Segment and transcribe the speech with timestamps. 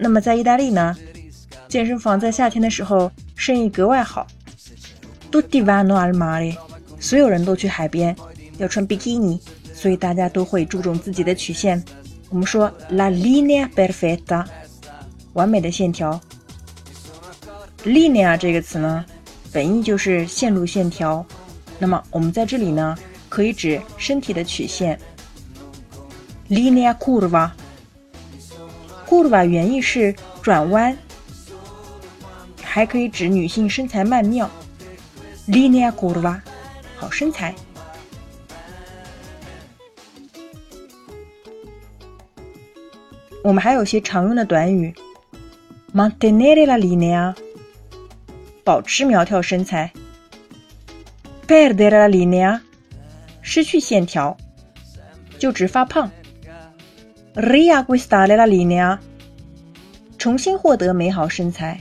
[0.00, 0.96] 那么在意大利呢，
[1.68, 4.26] 健身房在夏天的时候生意格外好。
[5.30, 6.56] Tutti vanno al mare。
[6.98, 8.16] 所有人都去海边，
[8.58, 9.40] 要穿比基尼，
[9.74, 11.82] 所以大家都会注重自己的曲线。
[12.30, 14.44] 我们说 la linea perfetta，
[15.34, 16.20] 完美的线条。
[17.84, 19.04] linea 这个词呢，
[19.52, 21.24] 本意就是线路线条。
[21.78, 22.96] 那么我们在这里呢，
[23.28, 24.98] 可以指身体的曲线。
[26.50, 27.50] linea curva
[29.10, 30.96] curva 原意是转弯，
[32.62, 34.48] 还可以指女性身材曼妙。
[35.48, 36.40] linea curva。
[36.96, 37.52] 好身材。
[43.42, 44.94] 我们还有些常用的短语
[45.92, 47.34] ：mantenere la linea，
[48.62, 49.90] 保持苗条身材
[51.48, 52.60] ；perdere la linea，
[53.42, 54.36] 失去线条，
[55.36, 56.08] 就指发胖
[57.35, 58.97] ；riacquistare la linea，
[60.17, 61.79] 重新获得美好身材。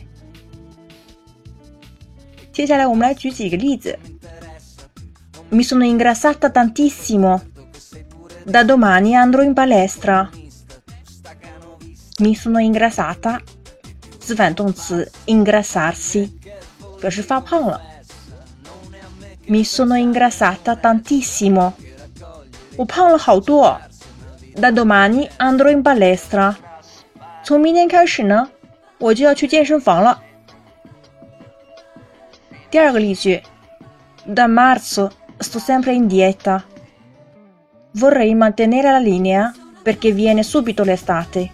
[2.53, 3.99] 接下来，我们来举几个例子。
[5.51, 7.41] Mi sono ingrassata tantissimo.
[8.45, 10.29] Da domani andrò in palestra.
[12.19, 13.41] Mi sono ingrassata.
[14.19, 16.31] 自反动词 ingrassarsi
[17.01, 17.81] 表示发胖了。
[19.47, 21.73] Mi sono ingrassata tantissimo.
[22.77, 23.81] 我胖了好多。
[24.59, 26.55] Da domani andrò in palestra.
[27.43, 28.49] 从明天开始呢，
[28.99, 30.23] 我就要去健身房了。
[32.71, 33.43] 第二个例句：
[34.27, 36.63] Da marzo sto sempre in dieta.
[37.93, 39.53] Vorrei mantenere la linea
[39.83, 41.51] perché viene subito l'estate.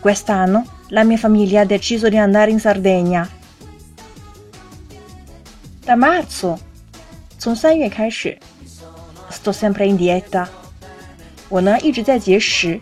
[0.00, 3.28] Quest'anno la mia famiglia ha deciso di andare in Sardegna.
[5.84, 6.58] Da marzo,
[7.38, 8.36] 从三月开始，
[9.30, 10.48] sto sempre in dieta，
[11.49, 12.79] 我呢一直在节食。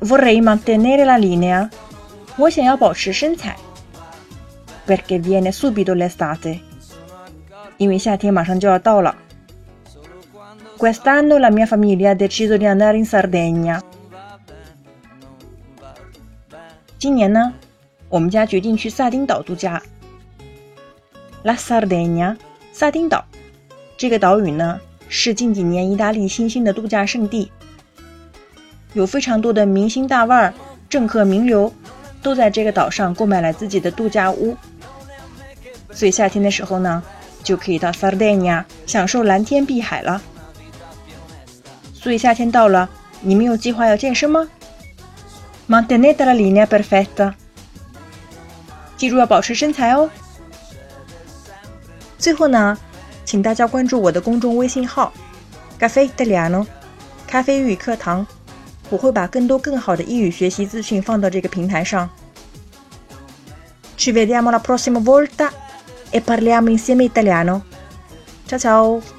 [0.00, 1.68] Vorrei mantenere la linea，
[2.36, 3.56] 我想要保持身材。
[4.86, 6.60] Perché viene subito l'estate，
[7.76, 9.16] 因为夏天马上就要到了。
[10.78, 13.80] Quest'anno la mia famiglia ha deciso di andare in Sardegna。
[16.98, 17.52] 今年呢，
[18.08, 19.82] 我们家决定去萨丁岛度假。
[21.42, 22.36] La Sardegna，
[22.72, 23.24] 萨丁岛，
[23.96, 27.50] 这个岛屿呢是近几年意大利新兴的度假胜地，
[28.92, 30.52] 有非常多的明星大腕、
[30.88, 31.72] 政客名流
[32.22, 34.56] 都在这个岛上购买了自己的度假屋，
[35.90, 37.02] 所以夏天的时候呢。
[37.44, 40.20] 就可以到 Sardinia 享受蓝天碧海了。
[41.94, 42.90] 所以夏天到了，
[43.22, 44.46] 你们有计划要健身吗
[45.66, 47.32] ？Mantenete la linea perfetta，
[48.98, 50.10] 记住要保持身材哦。
[52.18, 52.76] 最后呢，
[53.28, 55.12] 请大家关注我的公众微信号
[55.78, 56.64] “Cafe Italiano”，
[57.26, 58.26] 咖啡英语课堂，
[58.88, 62.08] 我会把更多更好的英语学习资讯放到这个平台上。
[63.98, 65.52] Ci vediamo la prossima volta.
[66.10, 67.64] e parliamo insieme italiano.
[68.46, 69.17] Ciao ciao!